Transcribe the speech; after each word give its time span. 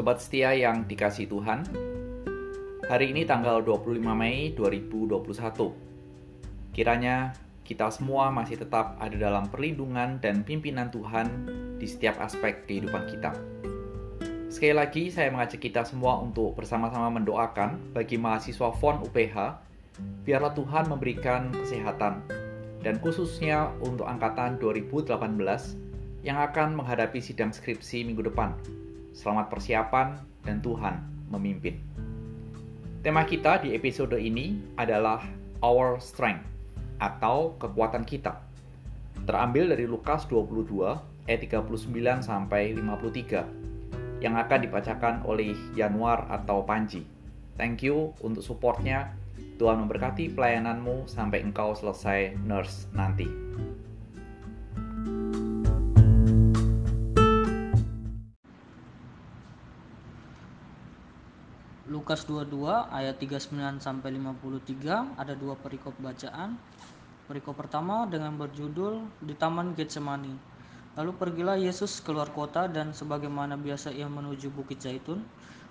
Sobat 0.00 0.16
setia 0.16 0.56
yang 0.56 0.88
dikasih 0.88 1.28
Tuhan, 1.28 1.60
hari 2.88 3.12
ini 3.12 3.28
tanggal 3.28 3.60
25 3.60 4.00
Mei 4.16 4.48
2021. 4.56 6.72
Kiranya 6.72 7.36
kita 7.68 7.92
semua 7.92 8.32
masih 8.32 8.56
tetap 8.56 8.96
ada 8.96 9.12
dalam 9.12 9.52
perlindungan 9.52 10.16
dan 10.16 10.40
pimpinan 10.40 10.88
Tuhan 10.88 11.44
di 11.76 11.84
setiap 11.84 12.16
aspek 12.16 12.64
kehidupan 12.64 13.12
kita. 13.12 13.36
Sekali 14.48 14.72
lagi, 14.72 15.12
saya 15.12 15.28
mengajak 15.36 15.60
kita 15.60 15.84
semua 15.84 16.16
untuk 16.16 16.56
bersama-sama 16.56 17.20
mendoakan 17.20 17.92
bagi 17.92 18.16
mahasiswa 18.16 18.72
FON 18.72 19.04
UPH, 19.04 19.36
biarlah 20.24 20.56
Tuhan 20.56 20.88
memberikan 20.88 21.52
kesehatan, 21.52 22.24
dan 22.80 22.96
khususnya 23.04 23.68
untuk 23.84 24.08
angkatan 24.08 24.56
2018 24.64 25.12
yang 26.24 26.40
akan 26.40 26.72
menghadapi 26.72 27.20
sidang 27.20 27.52
skripsi 27.52 28.08
minggu 28.08 28.24
depan 28.24 28.56
Selamat 29.10 29.50
persiapan 29.50 30.22
dan 30.46 30.62
Tuhan 30.62 31.02
memimpin. 31.34 31.82
Tema 33.02 33.26
kita 33.26 33.58
di 33.58 33.74
episode 33.74 34.14
ini 34.14 34.54
adalah 34.78 35.26
Our 35.58 35.98
Strength 35.98 36.46
atau 37.02 37.58
kekuatan 37.58 38.06
kita. 38.06 38.38
Terambil 39.26 39.74
dari 39.74 39.90
Lukas 39.90 40.30
22 40.30 41.26
ayat 41.26 41.40
39 41.42 42.22
sampai 42.22 42.76
53 42.78 44.22
yang 44.22 44.38
akan 44.38 44.58
dibacakan 44.62 45.14
oleh 45.26 45.58
Januar 45.74 46.30
atau 46.30 46.62
Panji. 46.62 47.02
Thank 47.58 47.82
you 47.82 48.14
untuk 48.22 48.46
supportnya. 48.46 49.16
Tuhan 49.58 49.76
memberkati 49.84 50.32
pelayananmu 50.32 51.04
sampai 51.10 51.44
engkau 51.44 51.76
selesai 51.76 52.38
nurse 52.46 52.88
nanti. 52.96 53.49
Lukas 62.10 62.26
22 62.26 62.66
ayat 62.90 63.22
39 63.22 63.78
sampai 63.78 64.10
53 64.18 65.14
ada 65.14 65.30
dua 65.38 65.54
perikop 65.54 65.94
bacaan. 66.02 66.58
Perikop 67.30 67.54
pertama 67.54 68.02
dengan 68.10 68.34
berjudul 68.34 68.98
di 69.22 69.30
Taman 69.38 69.78
Getsemani. 69.78 70.34
Lalu 70.98 71.14
pergilah 71.14 71.54
Yesus 71.54 72.02
keluar 72.02 72.26
kota 72.34 72.66
dan 72.66 72.90
sebagaimana 72.90 73.54
biasa 73.54 73.94
ia 73.94 74.10
menuju 74.10 74.50
Bukit 74.50 74.82
Zaitun, 74.82 75.22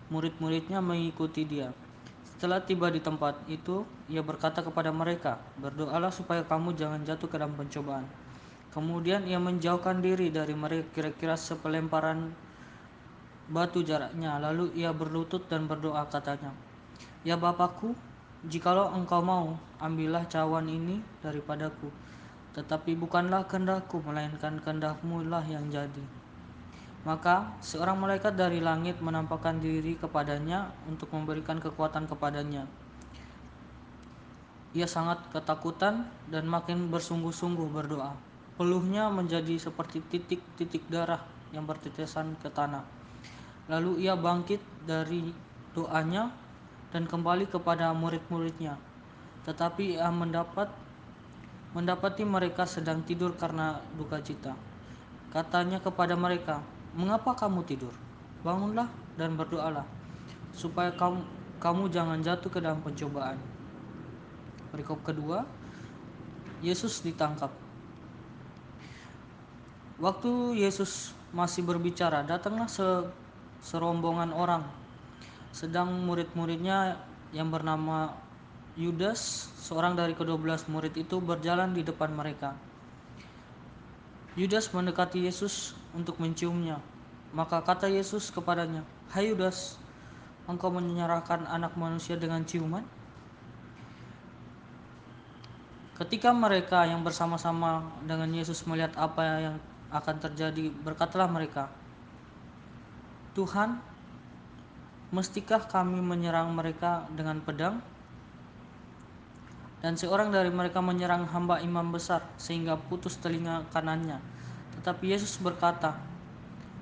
murid-muridnya 0.08 0.80
mengikuti 0.80 1.44
dia. 1.44 1.76
Setelah 2.23 2.64
tiba 2.64 2.88
di 2.88 3.04
tempat 3.04 3.36
itu, 3.52 3.84
ia 4.08 4.23
berkata 4.23 4.64
kepada 4.64 4.95
mereka, 4.95 5.44
"Berdoalah 5.60 6.16
supaya 6.16 6.48
kamu 6.48 6.72
jangan 6.72 7.04
jatuh 7.04 7.28
ke 7.28 7.36
dalam 7.36 7.52
pencobaan." 7.60 8.08
Kemudian 8.72 9.28
ia 9.28 9.44
menjauhkan 9.44 10.00
diri 10.00 10.32
dari 10.32 10.56
mereka 10.56 10.88
kira-kira 11.04 11.36
sepelemparan 11.36 12.32
batu 13.50 13.81
jaraknya. 13.81 14.38
Lalu 14.38 14.72
ia 14.78 14.94
berlutut 14.94 15.50
dan 15.50 15.66
berdoa 15.66 16.05
katanya, 16.08 16.53
Ya 17.25 17.36
Bapakku, 17.36 17.97
jikalau 18.47 18.94
engkau 18.95 19.19
mau, 19.19 19.58
ambillah 19.81 20.23
cawan 20.30 20.69
ini 20.69 21.02
daripadaku. 21.19 21.89
Tetapi 22.55 22.95
bukanlah 22.95 23.45
kehendakku, 23.50 24.00
melainkan 24.05 24.61
kehendakmu 24.61 25.27
lah 25.27 25.44
yang 25.44 25.67
jadi. 25.67 26.05
Maka 27.03 27.55
seorang 27.64 27.95
malaikat 27.95 28.36
dari 28.36 28.59
langit 28.59 29.00
menampakkan 29.00 29.58
diri 29.64 29.95
kepadanya 29.95 30.72
untuk 30.86 31.08
memberikan 31.16 31.55
kekuatan 31.58 32.05
kepadanya. 32.05 32.67
Ia 34.75 34.86
sangat 34.86 35.23
ketakutan 35.33 36.05
dan 36.30 36.45
makin 36.45 36.92
bersungguh-sungguh 36.94 37.72
berdoa. 37.72 38.14
Peluhnya 38.59 39.08
menjadi 39.08 39.55
seperti 39.55 40.03
titik-titik 40.11 40.83
darah 40.92 41.23
yang 41.55 41.64
bertetesan 41.64 42.36
ke 42.44 42.52
tanah. 42.52 42.98
Lalu 43.70 44.10
ia 44.10 44.18
bangkit 44.18 44.60
dari 44.90 45.30
doanya 45.78 46.34
dan 46.90 47.06
kembali 47.06 47.46
kepada 47.46 47.94
murid-muridnya. 47.94 48.82
Tetapi 49.46 49.96
ia 49.96 50.10
mendapat 50.10 50.74
mendapati 51.78 52.26
mereka 52.26 52.66
sedang 52.66 53.06
tidur 53.06 53.38
karena 53.38 53.78
duka 53.94 54.18
cita. 54.26 54.58
Katanya 55.30 55.78
kepada 55.78 56.18
mereka, 56.18 56.66
"Mengapa 56.98 57.38
kamu 57.38 57.62
tidur? 57.70 57.94
Bangunlah 58.42 58.90
dan 59.14 59.38
berdoalah, 59.38 59.86
supaya 60.50 60.90
kamu 60.98 61.22
kamu 61.62 61.84
jangan 61.94 62.20
jatuh 62.26 62.50
ke 62.50 62.58
dalam 62.58 62.82
pencobaan." 62.82 63.38
Perikop 64.74 64.98
kedua, 65.06 65.46
Yesus 66.66 67.06
ditangkap. 67.06 67.54
Waktu 70.02 70.58
Yesus 70.58 71.14
masih 71.30 71.62
berbicara, 71.62 72.26
datanglah 72.26 72.66
se 72.66 72.86
serombongan 73.64 74.31
orang. 74.31 74.64
Sedang 75.52 76.05
murid-muridnya 76.05 76.99
yang 77.33 77.49
bernama 77.49 78.14
Yudas, 78.80 79.52
seorang 79.59 79.97
dari 79.97 80.15
kedua 80.15 80.39
belas 80.39 80.64
murid 80.71 80.95
itu 80.95 81.20
berjalan 81.20 81.75
di 81.75 81.83
depan 81.83 82.15
mereka. 82.15 82.55
Yudas 84.39 84.71
mendekati 84.71 85.25
Yesus 85.25 85.75
untuk 85.92 86.15
menciumnya. 86.21 86.80
Maka 87.36 87.59
kata 87.61 87.92
Yesus 87.92 88.31
kepadanya, 88.31 88.87
Hai 89.11 89.33
Yudas, 89.33 89.76
engkau 90.47 90.71
menyerahkan 90.71 91.45
anak 91.49 91.76
manusia 91.76 92.15
dengan 92.15 92.45
ciuman? 92.45 92.81
Ketika 95.99 96.31
mereka 96.31 96.87
yang 96.87 97.03
bersama-sama 97.03 97.83
dengan 98.08 98.31
Yesus 98.31 98.64
melihat 98.64 98.95
apa 98.95 99.21
yang 99.43 99.55
akan 99.91 100.15
terjadi, 100.23 100.71
berkatalah 100.71 101.27
mereka, 101.27 101.67
Tuhan, 103.38 103.78
mestikah 105.14 105.62
kami 105.70 106.02
menyerang 106.02 106.54
mereka 106.54 107.06
dengan 107.14 107.38
pedang? 107.45 107.82
Dan 109.80 109.95
seorang 109.95 110.34
dari 110.34 110.52
mereka 110.52 110.84
menyerang 110.84 111.23
hamba 111.30 111.64
imam 111.64 111.94
besar 111.94 112.26
sehingga 112.36 112.76
putus 112.76 113.16
telinga 113.16 113.64
kanannya. 113.72 114.20
Tetapi 114.76 115.16
Yesus 115.16 115.39
berkata, 115.39 115.95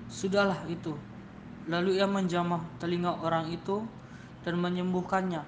Sudahlah 0.08 0.64
itu. 0.72 0.96
Lalu 1.68 2.00
ia 2.00 2.08
menjamah 2.08 2.64
telinga 2.80 3.20
orang 3.20 3.52
itu 3.52 3.84
dan 4.48 4.56
menyembuhkannya. 4.56 5.44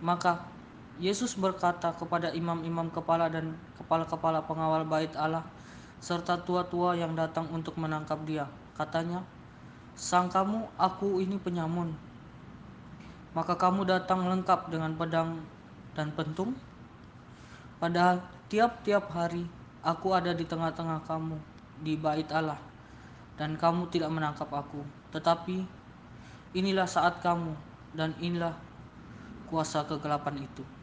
Maka 0.00 0.48
Yesus 0.96 1.36
berkata 1.36 1.92
kepada 1.92 2.32
imam-imam 2.32 2.88
kepala 2.88 3.28
dan 3.28 3.52
kepala-kepala 3.76 4.40
pengawal 4.48 4.88
bait 4.88 5.12
Allah 5.12 5.44
serta 6.00 6.40
tua-tua 6.40 6.96
yang 6.96 7.12
datang 7.12 7.44
untuk 7.52 7.76
menangkap 7.76 8.16
dia. 8.24 8.48
Katanya, 8.72 9.20
Sang 9.96 10.28
kamu, 10.28 10.68
aku 10.76 11.24
ini 11.24 11.40
penyamun. 11.40 11.96
Maka 13.32 13.56
kamu 13.56 13.88
datang 13.88 14.28
lengkap 14.28 14.68
dengan 14.68 14.92
pedang 14.92 15.40
dan 15.96 16.12
pentung. 16.12 16.52
Padahal 17.80 18.20
tiap-tiap 18.52 19.08
hari 19.08 19.48
aku 19.80 20.12
ada 20.12 20.36
di 20.36 20.44
tengah-tengah 20.44 21.00
kamu 21.08 21.40
di 21.80 21.96
bait 21.96 22.28
Allah 22.28 22.60
dan 23.40 23.56
kamu 23.56 23.88
tidak 23.88 24.12
menangkap 24.12 24.52
aku. 24.52 24.84
Tetapi 25.16 25.64
inilah 26.52 26.84
saat 26.84 27.24
kamu 27.24 27.56
dan 27.96 28.12
inilah 28.20 28.52
kuasa 29.48 29.80
kegelapan 29.88 30.44
itu. 30.44 30.75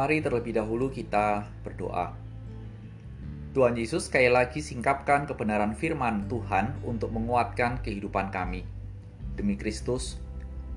Mari 0.00 0.24
terlebih 0.24 0.56
dahulu 0.56 0.88
kita 0.88 1.44
berdoa. 1.60 2.16
Tuhan 3.52 3.76
Yesus 3.76 4.08
sekali 4.08 4.32
lagi 4.32 4.64
singkapkan 4.64 5.28
kebenaran 5.28 5.76
firman 5.76 6.24
Tuhan 6.24 6.72
untuk 6.88 7.12
menguatkan 7.12 7.84
kehidupan 7.84 8.32
kami. 8.32 8.64
Demi 9.36 9.60
Kristus, 9.60 10.16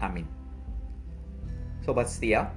amin. 0.03 0.27
Sobat 1.87 2.11
setia, 2.11 2.51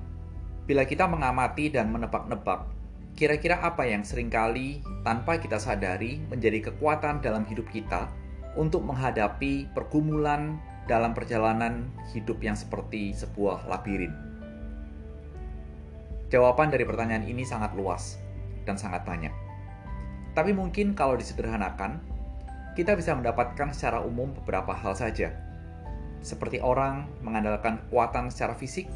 bila 0.67 0.83
kita 0.83 1.07
mengamati 1.07 1.71
dan 1.71 1.87
menebak-nebak, 1.95 2.67
kira-kira 3.15 3.63
apa 3.63 3.87
yang 3.87 4.03
sering 4.03 4.27
kali 4.27 4.83
tanpa 5.07 5.39
kita 5.39 5.63
sadari 5.63 6.19
menjadi 6.35 6.75
kekuatan 6.75 7.23
dalam 7.23 7.47
hidup 7.47 7.71
kita 7.71 8.11
untuk 8.59 8.83
menghadapi 8.83 9.71
pergumulan 9.71 10.59
dalam 10.91 11.15
perjalanan 11.15 11.87
hidup 12.11 12.43
yang 12.43 12.59
seperti 12.59 13.15
sebuah 13.15 13.71
labirin. 13.71 14.26
Jawaban 16.27 16.75
dari 16.75 16.83
pertanyaan 16.83 17.23
ini 17.23 17.47
sangat 17.47 17.79
luas 17.79 18.19
dan 18.67 18.75
sangat 18.75 19.07
banyak. 19.07 19.31
Tapi 20.35 20.51
mungkin 20.51 20.93
kalau 20.93 21.15
disederhanakan, 21.15 22.03
kita 22.75 22.93
bisa 22.99 23.15
mendapatkan 23.15 23.73
secara 23.73 24.03
umum 24.03 24.35
beberapa 24.43 24.75
hal 24.75 24.93
saja. 24.99 25.33
Seperti 26.21 26.59
orang 26.59 27.07
mengandalkan 27.23 27.79
kekuatan 27.87 28.29
secara 28.29 28.59
fisik, 28.59 28.91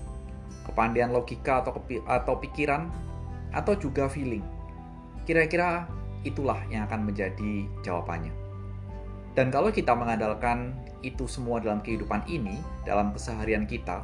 kepandian 0.66 1.14
logika 1.14 1.62
atau, 1.62 1.78
atau 2.10 2.34
pikiran, 2.42 2.90
atau 3.54 3.78
juga 3.78 4.10
feeling. 4.10 4.42
Kira-kira 5.24 5.86
itulah 6.26 6.58
yang 6.68 6.84
akan 6.90 7.08
menjadi 7.08 7.64
jawabannya. 7.86 8.34
Dan 9.38 9.54
kalau 9.54 9.70
kita 9.70 9.94
mengandalkan 9.94 10.74
itu 11.06 11.24
semua 11.30 11.62
dalam 11.62 11.80
kehidupan 11.80 12.26
ini, 12.26 12.58
dalam 12.82 13.14
keseharian 13.14 13.64
kita, 13.64 14.02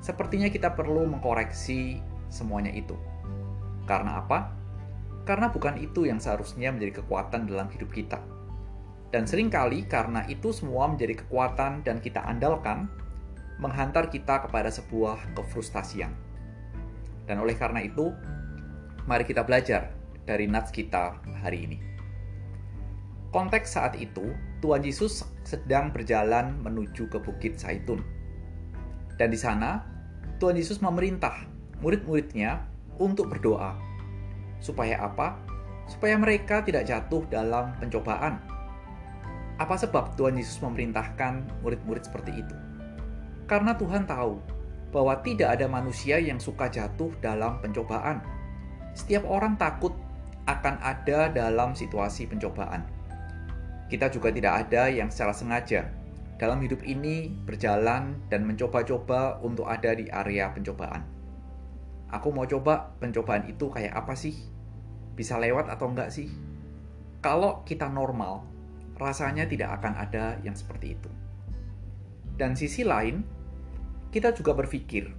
sepertinya 0.00 0.48
kita 0.48 0.72
perlu 0.72 1.04
mengkoreksi 1.06 2.00
semuanya 2.34 2.74
itu. 2.74 2.98
Karena 3.86 4.18
apa? 4.18 4.50
Karena 5.22 5.48
bukan 5.48 5.78
itu 5.78 6.04
yang 6.04 6.18
seharusnya 6.18 6.74
menjadi 6.74 7.00
kekuatan 7.00 7.46
dalam 7.46 7.70
hidup 7.70 7.94
kita. 7.94 8.18
Dan 9.14 9.30
sering 9.30 9.46
kali 9.46 9.86
karena 9.86 10.26
itu 10.26 10.50
semua 10.50 10.90
menjadi 10.90 11.22
kekuatan 11.22 11.86
dan 11.86 12.02
kita 12.02 12.18
andalkan, 12.26 12.90
menghantar 13.62 14.10
kita 14.10 14.42
kepada 14.42 14.68
sebuah 14.74 15.38
kefrustasian. 15.38 16.10
Dan 17.24 17.38
oleh 17.38 17.54
karena 17.54 17.86
itu, 17.86 18.10
mari 19.06 19.22
kita 19.22 19.46
belajar 19.46 19.94
dari 20.26 20.50
nats 20.50 20.74
kita 20.74 21.22
hari 21.40 21.62
ini. 21.62 21.78
Konteks 23.30 23.78
saat 23.78 23.94
itu, 23.98 24.34
Tuhan 24.62 24.82
Yesus 24.82 25.26
sedang 25.42 25.90
berjalan 25.90 26.58
menuju 26.62 27.10
ke 27.10 27.18
Bukit 27.18 27.58
Zaitun. 27.58 28.02
Dan 29.14 29.30
di 29.30 29.38
sana, 29.38 29.82
Tuhan 30.38 30.58
Yesus 30.58 30.82
memerintah 30.82 31.46
murid-muridnya 31.84 32.64
untuk 32.96 33.28
berdoa. 33.28 33.76
Supaya 34.64 35.04
apa? 35.04 35.36
Supaya 35.84 36.16
mereka 36.16 36.64
tidak 36.64 36.88
jatuh 36.88 37.28
dalam 37.28 37.76
pencobaan. 37.76 38.40
Apa 39.60 39.76
sebab 39.76 40.16
Tuhan 40.16 40.40
Yesus 40.40 40.64
memerintahkan 40.64 41.60
murid-murid 41.60 42.08
seperti 42.08 42.40
itu? 42.40 42.56
Karena 43.44 43.76
Tuhan 43.76 44.08
tahu 44.08 44.40
bahwa 44.88 45.20
tidak 45.20 45.60
ada 45.60 45.68
manusia 45.68 46.16
yang 46.16 46.40
suka 46.40 46.72
jatuh 46.72 47.12
dalam 47.20 47.60
pencobaan. 47.60 48.24
Setiap 48.96 49.28
orang 49.28 49.60
takut 49.60 49.92
akan 50.48 50.80
ada 50.80 51.28
dalam 51.28 51.76
situasi 51.76 52.24
pencobaan 52.24 53.04
kita 53.94 54.08
juga 54.08 54.32
tidak 54.32 54.66
ada 54.66 54.88
yang 54.88 55.12
secara 55.12 55.30
sengaja 55.30 55.86
dalam 56.40 56.58
hidup 56.64 56.82
ini 56.82 57.30
berjalan 57.46 58.18
dan 58.26 58.42
mencoba-coba 58.42 59.38
untuk 59.44 59.68
ada 59.68 59.94
di 59.94 60.10
area 60.10 60.50
pencobaan. 60.50 61.04
Aku 62.14 62.30
mau 62.30 62.46
coba 62.46 62.94
pencobaan 63.02 63.50
itu 63.50 63.66
kayak 63.66 63.90
apa 63.90 64.14
sih? 64.14 64.38
Bisa 65.18 65.36
lewat 65.42 65.66
atau 65.66 65.90
enggak 65.90 66.14
sih? 66.14 66.30
Kalau 67.18 67.66
kita 67.66 67.90
normal, 67.90 68.46
rasanya 68.94 69.50
tidak 69.50 69.82
akan 69.82 69.98
ada 69.98 70.38
yang 70.46 70.54
seperti 70.54 70.94
itu. 70.94 71.10
Dan 72.38 72.54
sisi 72.54 72.86
lain, 72.86 73.26
kita 74.14 74.30
juga 74.30 74.54
berpikir, 74.54 75.10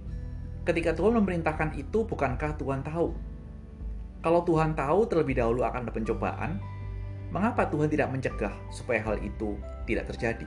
ketika 0.64 0.96
Tuhan 0.96 1.20
memerintahkan 1.20 1.76
itu, 1.76 2.08
bukankah 2.08 2.56
Tuhan 2.56 2.80
tahu? 2.80 3.12
Kalau 4.24 4.40
Tuhan 4.48 4.72
tahu 4.72 5.04
terlebih 5.04 5.36
dahulu 5.36 5.60
akan 5.68 5.84
ada 5.84 5.92
pencobaan, 5.92 6.56
Mengapa 7.34 7.66
Tuhan 7.66 7.90
tidak 7.90 8.08
mencegah 8.14 8.54
supaya 8.70 9.02
hal 9.02 9.18
itu 9.18 9.58
tidak 9.82 10.14
terjadi? 10.14 10.46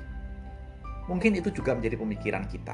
Mungkin 1.11 1.35
itu 1.35 1.51
juga 1.51 1.75
menjadi 1.75 1.99
pemikiran 1.99 2.47
kita. 2.47 2.73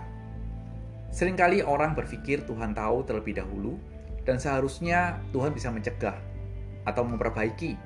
Seringkali 1.13 1.63
orang 1.65 1.93
berpikir 1.93 2.43
Tuhan 2.45 2.73
tahu 2.73 3.05
terlebih 3.05 3.37
dahulu 3.37 3.77
dan 4.25 4.41
seharusnya 4.41 5.21
Tuhan 5.31 5.53
bisa 5.53 5.69
mencegah 5.69 6.17
atau 6.85 7.03
memperbaiki 7.05 7.77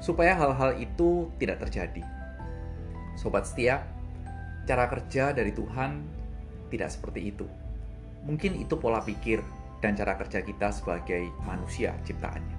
supaya 0.00 0.32
hal-hal 0.36 0.76
itu 0.80 1.28
tidak 1.36 1.60
terjadi. 1.66 2.04
Sobat 3.16 3.44
setia, 3.44 3.84
cara 4.64 4.88
kerja 4.88 5.36
dari 5.36 5.52
Tuhan 5.52 6.04
tidak 6.72 6.88
seperti 6.88 7.32
itu. 7.32 7.46
Mungkin 8.24 8.56
itu 8.60 8.76
pola 8.76 9.04
pikir 9.04 9.40
dan 9.80 9.96
cara 9.96 10.16
kerja 10.16 10.44
kita 10.44 10.72
sebagai 10.72 11.28
manusia 11.44 11.96
ciptaannya. 12.04 12.58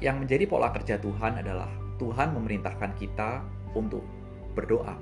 Yang 0.00 0.16
menjadi 0.24 0.44
pola 0.48 0.68
kerja 0.72 0.96
Tuhan 1.00 1.40
adalah 1.40 1.68
Tuhan 1.98 2.32
memerintahkan 2.36 2.92
kita 2.96 3.44
untuk 3.74 4.04
berdoa, 4.54 4.96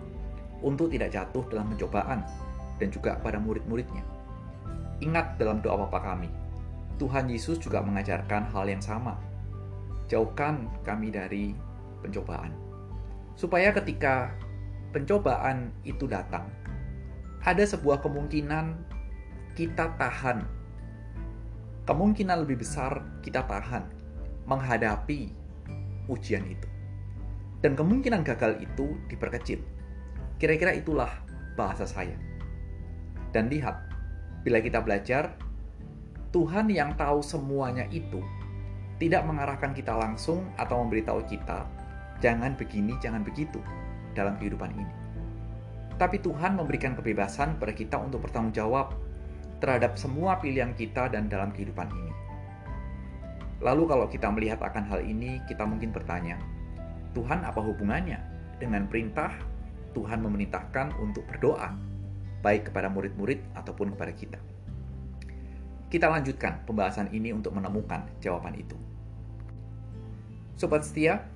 untuk 0.65 0.91
tidak 0.91 1.15
jatuh 1.15 1.45
dalam 1.53 1.71
pencobaan, 1.75 2.25
dan 2.77 2.89
juga 2.93 3.17
pada 3.21 3.41
murid-muridnya. 3.41 4.05
Ingat 5.05 5.37
dalam 5.37 5.61
doa 5.61 5.85
Bapa 5.85 6.01
kami, 6.01 6.33
Tuhan 6.97 7.29
Yesus 7.29 7.61
juga 7.61 7.85
mengajarkan 7.85 8.49
hal 8.49 8.65
yang 8.69 8.81
sama. 8.81 9.21
Jauhkan 10.09 10.71
kami 10.87 11.13
dari 11.13 11.53
pencobaan. 12.01 12.55
Supaya 13.37 13.75
ketika 13.77 14.33
pencobaan 14.97 15.69
itu 15.85 16.09
datang, 16.09 16.49
ada 17.45 17.61
sebuah 17.61 18.01
kemungkinan 18.01 18.73
kita 19.53 19.93
tahan. 20.01 20.49
Kemungkinan 21.85 22.43
lebih 22.43 22.65
besar 22.65 23.05
kita 23.21 23.45
tahan 23.45 23.85
menghadapi 24.49 25.31
ujian 26.09 26.43
itu. 26.49 26.69
Dan 27.61 27.77
kemungkinan 27.77 28.25
gagal 28.25 28.63
itu 28.63 28.97
diperkecil. 29.11 29.61
Kira-kira 30.41 30.73
itulah 30.77 31.11
bahasa 31.55 31.85
saya. 31.89 32.26
Dan 33.37 33.53
lihat, 33.53 33.77
bila 34.41 34.65
kita 34.65 34.81
belajar, 34.81 35.37
Tuhan 36.33 36.73
yang 36.73 36.97
tahu 36.97 37.21
semuanya 37.21 37.85
itu 37.93 38.25
tidak 38.97 39.29
mengarahkan 39.29 39.77
kita 39.77 39.93
langsung 39.93 40.49
atau 40.57 40.81
memberitahu 40.81 41.21
kita, 41.29 41.69
jangan 42.25 42.57
begini, 42.57 42.97
jangan 42.97 43.21
begitu 43.21 43.61
dalam 44.17 44.41
kehidupan 44.41 44.73
ini. 44.73 44.95
Tapi 46.01 46.17
Tuhan 46.25 46.57
memberikan 46.57 46.97
kebebasan 46.97 47.61
pada 47.61 47.77
kita 47.77 48.01
untuk 48.01 48.25
bertanggung 48.25 48.57
jawab 48.57 48.97
terhadap 49.61 50.01
semua 50.01 50.41
pilihan 50.41 50.73
kita 50.73 51.13
dan 51.13 51.29
dalam 51.29 51.53
kehidupan 51.53 51.93
ini. 51.93 52.13
Lalu 53.61 53.85
kalau 53.85 54.09
kita 54.09 54.33
melihat 54.33 54.65
akan 54.65 54.89
hal 54.89 55.05
ini, 55.05 55.45
kita 55.45 55.69
mungkin 55.69 55.93
bertanya, 55.93 56.41
Tuhan 57.13 57.45
apa 57.45 57.61
hubungannya 57.61 58.17
dengan 58.57 58.89
perintah 58.89 59.37
Tuhan 59.93 60.25
memerintahkan 60.25 60.97
untuk 61.01 61.25
berdoa, 61.29 61.73
baik 62.47 62.71
kepada 62.71 62.87
murid-murid 62.87 63.43
ataupun 63.59 63.99
kepada 63.99 64.15
kita? 64.15 64.39
Kita 65.91 66.07
lanjutkan 66.07 66.63
pembahasan 66.63 67.11
ini 67.11 67.35
untuk 67.35 67.59
menemukan 67.59 68.07
jawaban 68.23 68.55
itu. 68.55 68.79
Sobat 70.55 70.87
setia, 70.87 71.27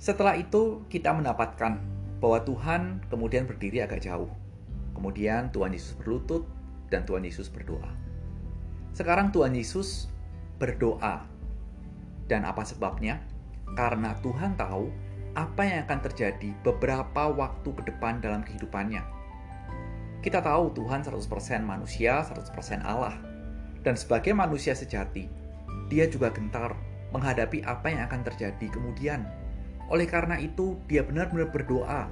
setelah 0.00 0.40
itu 0.40 0.88
kita 0.88 1.12
mendapatkan 1.12 1.76
bahwa 2.18 2.38
Tuhan 2.42 3.04
kemudian 3.12 3.44
berdiri 3.44 3.84
agak 3.84 4.08
jauh. 4.08 4.32
Kemudian 4.96 5.52
Tuhan 5.54 5.76
Yesus 5.76 5.94
berlutut 5.94 6.48
dan 6.90 7.04
Tuhan 7.04 7.22
Yesus 7.22 7.46
berdoa. 7.52 7.92
Sekarang 8.96 9.30
Tuhan 9.30 9.54
Yesus 9.54 10.10
berdoa 10.58 11.22
dan 12.26 12.42
apa 12.42 12.66
sebabnya? 12.66 13.22
Karena 13.78 14.16
Tuhan 14.18 14.58
tahu 14.58 14.90
apa 15.38 15.62
yang 15.62 15.86
akan 15.86 15.98
terjadi 16.10 16.50
beberapa 16.66 17.30
waktu 17.30 17.68
ke 17.70 17.82
depan 17.86 18.18
dalam 18.18 18.42
kehidupannya. 18.42 19.17
Kita 20.18 20.42
tahu 20.42 20.74
Tuhan 20.74 21.06
100% 21.06 21.62
manusia, 21.62 22.22
100% 22.26 22.82
Allah. 22.82 23.14
Dan 23.82 23.94
sebagai 23.94 24.34
manusia 24.34 24.74
sejati, 24.74 25.30
dia 25.86 26.10
juga 26.10 26.34
gentar 26.34 26.74
menghadapi 27.14 27.62
apa 27.64 27.86
yang 27.88 28.04
akan 28.10 28.20
terjadi 28.26 28.66
kemudian. 28.68 29.24
Oleh 29.88 30.04
karena 30.04 30.36
itu, 30.36 30.76
dia 30.90 31.06
benar-benar 31.06 31.48
berdoa. 31.48 32.10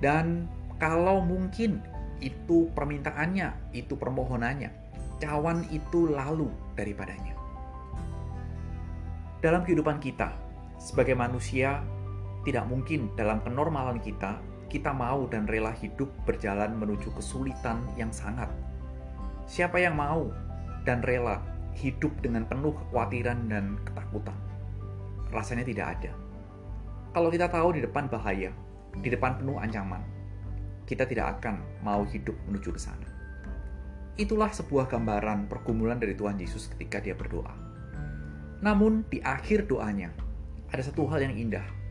Dan 0.00 0.48
kalau 0.80 1.20
mungkin 1.22 1.84
itu 2.18 2.72
permintaannya, 2.72 3.76
itu 3.76 3.94
permohonannya, 3.94 4.72
cawan 5.20 5.62
itu 5.70 6.10
lalu 6.10 6.48
daripadanya 6.74 7.44
dalam 9.44 9.60
kehidupan 9.60 10.00
kita 10.00 10.32
sebagai 10.80 11.12
manusia 11.12 11.84
tidak 12.48 12.64
mungkin 12.64 13.12
dalam 13.12 13.44
kenormalan 13.44 14.00
kita 14.00 14.40
kita 14.74 14.90
mau 14.90 15.30
dan 15.30 15.46
rela 15.46 15.70
hidup 15.70 16.10
berjalan 16.26 16.74
menuju 16.74 17.14
kesulitan 17.14 17.78
yang 17.94 18.10
sangat. 18.10 18.50
Siapa 19.46 19.78
yang 19.78 19.94
mau 19.94 20.34
dan 20.82 20.98
rela 21.06 21.38
hidup 21.78 22.10
dengan 22.18 22.42
penuh 22.42 22.74
kekhawatiran 22.74 23.46
dan 23.46 23.78
ketakutan? 23.86 24.34
Rasanya 25.30 25.62
tidak 25.62 25.86
ada. 25.94 26.12
Kalau 27.14 27.30
kita 27.30 27.46
tahu 27.46 27.78
di 27.78 27.86
depan 27.86 28.10
bahaya, 28.10 28.50
di 28.98 29.14
depan 29.14 29.38
penuh 29.38 29.62
ancaman, 29.62 30.02
kita 30.90 31.06
tidak 31.06 31.38
akan 31.38 31.62
mau 31.86 32.02
hidup 32.02 32.34
menuju 32.50 32.74
ke 32.74 32.80
sana. 32.82 33.06
Itulah 34.18 34.50
sebuah 34.50 34.90
gambaran 34.90 35.46
pergumulan 35.46 36.02
dari 36.02 36.18
Tuhan 36.18 36.34
Yesus 36.34 36.66
ketika 36.74 36.98
dia 36.98 37.14
berdoa. 37.14 37.54
Namun 38.58 39.06
di 39.06 39.22
akhir 39.22 39.70
doanya 39.70 40.10
ada 40.74 40.82
satu 40.82 41.06
hal 41.14 41.30
yang 41.30 41.38
indah. 41.38 41.83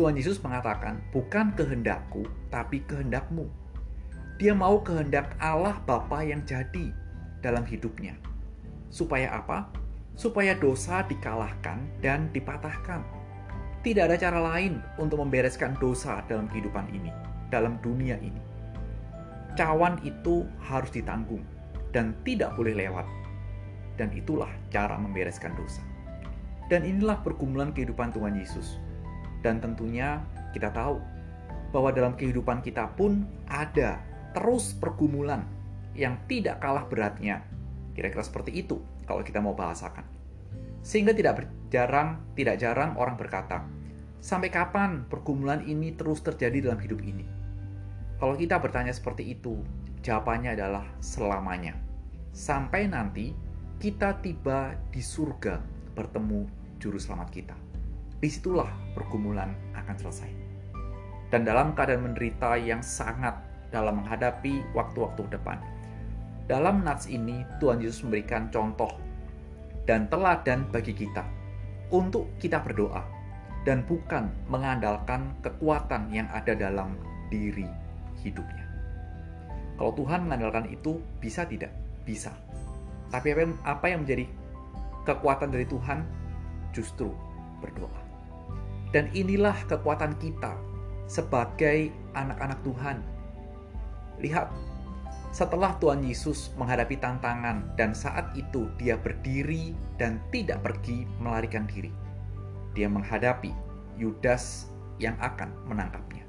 Tuhan 0.00 0.16
Yesus 0.16 0.40
mengatakan, 0.40 1.04
"Bukan 1.12 1.52
kehendakku, 1.60 2.24
tapi 2.48 2.80
kehendakmu." 2.88 3.44
Dia 4.40 4.56
mau 4.56 4.80
kehendak 4.80 5.36
Allah 5.36 5.76
Bapa 5.84 6.24
yang 6.24 6.40
jadi 6.48 6.88
dalam 7.44 7.68
hidupnya. 7.68 8.16
Supaya 8.88 9.28
apa? 9.36 9.68
Supaya 10.16 10.56
dosa 10.56 11.04
dikalahkan 11.04 11.84
dan 12.00 12.32
dipatahkan. 12.32 13.04
Tidak 13.84 14.08
ada 14.08 14.16
cara 14.16 14.40
lain 14.40 14.80
untuk 14.96 15.20
membereskan 15.20 15.76
dosa 15.76 16.24
dalam 16.24 16.48
kehidupan 16.48 16.88
ini, 16.96 17.12
dalam 17.52 17.76
dunia 17.84 18.16
ini. 18.24 18.40
Cawan 19.52 20.00
itu 20.00 20.48
harus 20.64 20.88
ditanggung 20.88 21.44
dan 21.92 22.16
tidak 22.24 22.56
boleh 22.56 22.72
lewat. 22.72 23.04
Dan 24.00 24.16
itulah 24.16 24.48
cara 24.72 24.96
membereskan 24.96 25.52
dosa. 25.60 25.84
Dan 26.72 26.88
inilah 26.88 27.20
pergumulan 27.20 27.76
kehidupan 27.76 28.16
Tuhan 28.16 28.40
Yesus. 28.40 28.80
Dan 29.40 29.58
tentunya 29.58 30.20
kita 30.52 30.68
tahu 30.72 31.00
bahwa 31.70 31.90
dalam 31.94 32.18
kehidupan 32.18 32.60
kita 32.60 32.90
pun 32.98 33.24
ada 33.46 34.02
terus 34.34 34.74
pergumulan 34.74 35.46
yang 35.94 36.18
tidak 36.26 36.62
kalah 36.62 36.86
beratnya. 36.86 37.42
Kira-kira 37.94 38.22
seperti 38.22 38.62
itu 38.62 38.78
kalau 39.06 39.22
kita 39.26 39.42
mau 39.42 39.54
bahasakan. 39.54 40.06
Sehingga 40.80 41.12
tidak 41.12 41.44
jarang, 41.68 42.22
tidak 42.34 42.56
jarang 42.56 42.96
orang 42.96 43.18
berkata, 43.18 43.66
sampai 44.22 44.48
kapan 44.48 45.04
pergumulan 45.06 45.60
ini 45.66 45.92
terus 45.92 46.24
terjadi 46.24 46.70
dalam 46.70 46.80
hidup 46.80 47.00
ini? 47.04 47.26
Kalau 48.20 48.36
kita 48.36 48.60
bertanya 48.60 48.92
seperti 48.92 49.32
itu, 49.32 49.60
jawabannya 50.04 50.56
adalah 50.56 50.84
selamanya. 51.00 51.76
Sampai 52.32 52.88
nanti 52.88 53.32
kita 53.80 54.20
tiba 54.20 54.76
di 54.92 55.00
surga 55.00 55.60
bertemu 55.96 56.46
juru 56.76 57.00
selamat 57.00 57.28
kita. 57.32 57.69
Di 58.20 58.28
situlah 58.28 58.68
pergumulan 58.92 59.56
akan 59.72 59.96
selesai. 59.96 60.30
Dan 61.32 61.48
dalam 61.48 61.72
keadaan 61.72 62.12
menderita 62.12 62.60
yang 62.60 62.84
sangat 62.84 63.32
dalam 63.72 64.04
menghadapi 64.04 64.60
waktu-waktu 64.76 65.24
depan. 65.30 65.56
Dalam 66.50 66.82
nats 66.82 67.06
ini, 67.06 67.46
Tuhan 67.62 67.80
Yesus 67.80 68.02
memberikan 68.04 68.50
contoh 68.50 68.90
dan 69.86 70.10
teladan 70.10 70.66
bagi 70.68 70.92
kita 70.92 71.22
untuk 71.94 72.26
kita 72.42 72.60
berdoa 72.60 73.06
dan 73.62 73.86
bukan 73.86 74.28
mengandalkan 74.50 75.30
kekuatan 75.40 76.10
yang 76.10 76.26
ada 76.34 76.52
dalam 76.52 76.98
diri 77.30 77.66
hidupnya. 78.20 78.66
Kalau 79.78 79.96
Tuhan 79.96 80.28
mengandalkan 80.28 80.68
itu, 80.68 81.00
bisa 81.22 81.46
tidak? 81.48 81.72
Bisa. 82.04 82.34
Tapi 83.08 83.32
apa 83.64 83.86
yang 83.88 84.04
menjadi 84.04 84.26
kekuatan 85.08 85.48
dari 85.54 85.64
Tuhan? 85.64 86.04
Justru 86.74 87.14
berdoa. 87.62 88.09
Dan 88.90 89.06
inilah 89.14 89.54
kekuatan 89.70 90.18
kita 90.18 90.58
sebagai 91.06 91.94
anak-anak 92.14 92.58
Tuhan. 92.66 92.98
Lihat, 94.18 94.50
setelah 95.30 95.78
Tuhan 95.78 96.02
Yesus 96.02 96.50
menghadapi 96.58 96.98
tantangan 96.98 97.62
dan 97.78 97.94
saat 97.94 98.34
itu 98.34 98.66
dia 98.82 98.98
berdiri 98.98 99.78
dan 99.94 100.18
tidak 100.34 100.66
pergi 100.66 101.06
melarikan 101.22 101.70
diri. 101.70 101.94
Dia 102.74 102.90
menghadapi 102.90 103.54
Yudas 103.94 104.66
yang 104.98 105.14
akan 105.22 105.54
menangkapnya. 105.70 106.26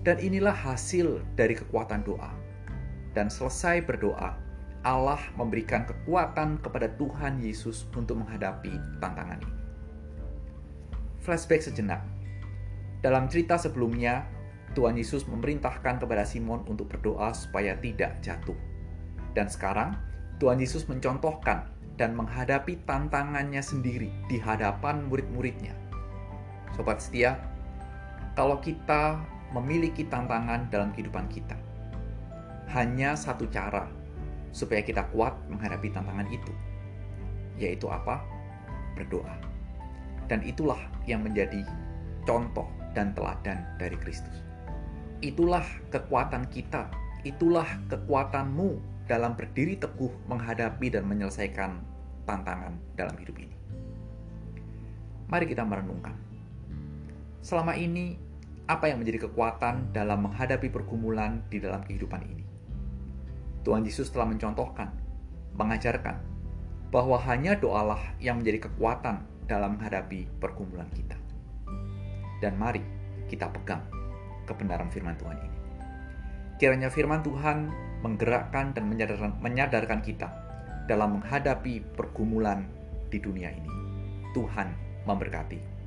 Dan 0.00 0.16
inilah 0.16 0.56
hasil 0.56 1.20
dari 1.36 1.60
kekuatan 1.60 2.08
doa. 2.08 2.32
Dan 3.12 3.28
selesai 3.28 3.84
berdoa, 3.84 4.36
Allah 4.86 5.20
memberikan 5.36 5.84
kekuatan 5.84 6.62
kepada 6.64 6.88
Tuhan 6.96 7.44
Yesus 7.44 7.84
untuk 7.92 8.24
menghadapi 8.24 8.72
tantangan 9.02 9.44
ini. 9.44 9.57
Flashback 11.22 11.66
sejenak. 11.66 12.02
Dalam 13.02 13.30
cerita 13.30 13.54
sebelumnya, 13.58 14.26
Tuhan 14.74 14.98
Yesus 14.98 15.26
memerintahkan 15.26 16.02
kepada 16.02 16.22
Simon 16.22 16.62
untuk 16.66 16.90
berdoa 16.90 17.34
supaya 17.34 17.78
tidak 17.78 18.18
jatuh. 18.22 18.56
Dan 19.34 19.46
sekarang, 19.46 19.94
Tuhan 20.38 20.62
Yesus 20.62 20.86
mencontohkan 20.86 21.66
dan 21.98 22.14
menghadapi 22.14 22.78
tantangannya 22.86 23.58
sendiri 23.58 24.10
di 24.30 24.38
hadapan 24.38 25.06
murid-muridnya. 25.10 25.74
Sobat 26.78 27.02
setia, 27.02 27.38
kalau 28.38 28.62
kita 28.62 29.18
memiliki 29.50 30.06
tantangan 30.06 30.70
dalam 30.70 30.94
kehidupan 30.94 31.26
kita, 31.26 31.58
hanya 32.70 33.18
satu 33.18 33.50
cara 33.50 33.90
supaya 34.54 34.84
kita 34.84 35.10
kuat 35.10 35.34
menghadapi 35.50 35.90
tantangan 35.90 36.28
itu, 36.30 36.52
yaitu 37.58 37.90
apa? 37.90 38.22
Berdoa. 38.94 39.47
Dan 40.28 40.44
itulah 40.44 40.78
yang 41.08 41.24
menjadi 41.24 41.64
contoh 42.28 42.68
dan 42.92 43.16
teladan 43.16 43.64
dari 43.80 43.96
Kristus. 43.96 44.44
Itulah 45.24 45.64
kekuatan 45.88 46.46
kita, 46.52 46.92
itulah 47.24 47.66
kekuatanmu 47.88 48.78
dalam 49.08 49.34
berdiri 49.34 49.80
teguh 49.80 50.12
menghadapi 50.28 50.92
dan 50.92 51.08
menyelesaikan 51.08 51.80
tantangan 52.28 52.76
dalam 52.94 53.16
hidup 53.16 53.40
ini. 53.40 53.56
Mari 55.32 55.48
kita 55.48 55.64
merenungkan. 55.64 56.12
Selama 57.40 57.72
ini, 57.72 58.20
apa 58.68 58.92
yang 58.92 59.00
menjadi 59.00 59.28
kekuatan 59.28 59.96
dalam 59.96 60.28
menghadapi 60.28 60.68
pergumulan 60.68 61.40
di 61.48 61.56
dalam 61.56 61.80
kehidupan 61.88 62.20
ini? 62.20 62.44
Tuhan 63.64 63.84
Yesus 63.84 64.12
telah 64.12 64.28
mencontohkan, 64.28 64.92
mengajarkan, 65.56 66.20
bahwa 66.92 67.16
hanya 67.24 67.56
doalah 67.56 68.00
yang 68.20 68.40
menjadi 68.40 68.68
kekuatan 68.68 69.24
dalam 69.48 69.80
menghadapi 69.80 70.28
pergumulan 70.38 70.86
kita. 70.92 71.16
Dan 72.38 72.54
mari 72.60 72.84
kita 73.26 73.50
pegang 73.50 73.82
kebenaran 74.46 74.92
firman 74.92 75.16
Tuhan 75.16 75.40
ini. 75.40 75.58
Kiranya 76.60 76.92
firman 76.92 77.24
Tuhan 77.24 77.72
menggerakkan 78.04 78.76
dan 78.76 78.84
menyadarkan, 78.86 79.40
menyadarkan 79.42 80.00
kita 80.04 80.28
dalam 80.86 81.18
menghadapi 81.18 81.82
pergumulan 81.96 82.68
di 83.08 83.18
dunia 83.18 83.50
ini. 83.50 83.70
Tuhan 84.36 84.70
memberkati. 85.08 85.77